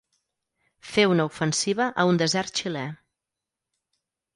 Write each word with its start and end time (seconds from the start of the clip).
Fer 0.93 1.05
una 1.11 1.27
ofensiva 1.33 1.89
a 2.05 2.09
un 2.13 2.21
desert 2.25 2.63
xilè. 2.67 2.91